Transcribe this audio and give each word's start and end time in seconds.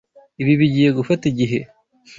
Ibi 0.41 0.53
bigiye 0.59 0.89
gufata 0.97 1.23
igihe. 1.31 1.59